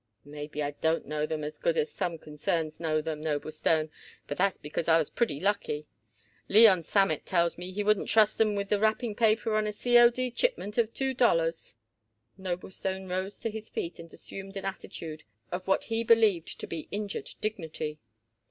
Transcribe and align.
"Maybe 0.25 0.63
I 0.63 0.71
don't 0.71 1.05
know 1.05 1.25
'em 1.29 1.43
as 1.43 1.59
good 1.59 1.77
as 1.77 1.91
some 1.91 2.17
concerns 2.17 2.79
know 2.79 2.97
'em, 3.05 3.21
Noblestone, 3.21 3.91
but 4.25 4.39
that's 4.39 4.57
because 4.57 4.87
I 4.87 4.97
was 4.97 5.11
pretty 5.11 5.39
lucky. 5.39 5.85
Leon 6.49 6.81
Sammet 6.85 7.23
tells 7.27 7.55
me 7.55 7.71
he 7.71 7.83
wouldn't 7.83 8.09
trust 8.09 8.41
'em 8.41 8.55
with 8.55 8.69
the 8.69 8.79
wrapping 8.79 9.13
paper 9.13 9.53
on 9.55 9.67
a 9.67 9.71
C. 9.71 9.99
O. 9.99 10.09
D. 10.09 10.33
shipment 10.35 10.79
of 10.79 10.91
two 10.91 11.13
dollars." 11.13 11.75
Noblestone 12.35 13.07
rose 13.11 13.39
to 13.41 13.51
his 13.51 13.69
feet 13.69 13.99
and 13.99 14.11
assumed 14.11 14.57
an 14.57 14.65
attitude 14.65 15.23
of 15.51 15.67
what 15.67 15.83
he 15.83 16.03
believed 16.03 16.59
to 16.61 16.65
be 16.65 16.87
injured 16.89 17.35
dignity. 17.39 17.99